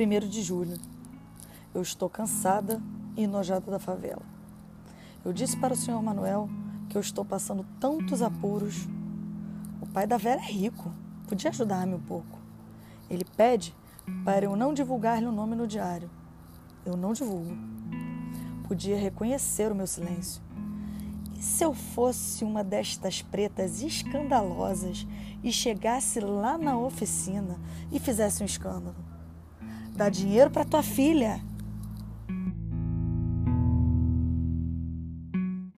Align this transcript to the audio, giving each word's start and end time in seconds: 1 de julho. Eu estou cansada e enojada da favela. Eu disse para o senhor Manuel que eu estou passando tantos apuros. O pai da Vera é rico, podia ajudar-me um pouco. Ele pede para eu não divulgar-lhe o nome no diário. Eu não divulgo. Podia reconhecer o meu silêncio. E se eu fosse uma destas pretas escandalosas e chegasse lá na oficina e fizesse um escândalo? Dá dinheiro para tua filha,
1 0.00 0.28
de 0.28 0.42
julho. 0.42 0.78
Eu 1.74 1.82
estou 1.82 2.08
cansada 2.08 2.80
e 3.16 3.24
enojada 3.24 3.68
da 3.68 3.80
favela. 3.80 4.22
Eu 5.24 5.32
disse 5.32 5.56
para 5.56 5.74
o 5.74 5.76
senhor 5.76 6.00
Manuel 6.00 6.48
que 6.88 6.96
eu 6.96 7.00
estou 7.00 7.24
passando 7.24 7.66
tantos 7.80 8.22
apuros. 8.22 8.86
O 9.80 9.86
pai 9.86 10.06
da 10.06 10.16
Vera 10.16 10.40
é 10.40 10.52
rico, 10.52 10.92
podia 11.26 11.50
ajudar-me 11.50 11.94
um 11.94 12.00
pouco. 12.00 12.38
Ele 13.10 13.24
pede 13.36 13.74
para 14.24 14.44
eu 14.44 14.54
não 14.54 14.72
divulgar-lhe 14.72 15.26
o 15.26 15.32
nome 15.32 15.56
no 15.56 15.66
diário. 15.66 16.08
Eu 16.86 16.96
não 16.96 17.12
divulgo. 17.12 17.56
Podia 18.68 18.96
reconhecer 18.96 19.72
o 19.72 19.74
meu 19.74 19.86
silêncio. 19.86 20.40
E 21.36 21.42
se 21.42 21.64
eu 21.64 21.74
fosse 21.74 22.44
uma 22.44 22.62
destas 22.62 23.20
pretas 23.20 23.82
escandalosas 23.82 25.06
e 25.42 25.50
chegasse 25.52 26.20
lá 26.20 26.56
na 26.56 26.78
oficina 26.78 27.58
e 27.90 27.98
fizesse 27.98 28.42
um 28.42 28.46
escândalo? 28.46 29.17
Dá 29.98 30.08
dinheiro 30.08 30.48
para 30.48 30.64
tua 30.64 30.80
filha, 30.80 31.40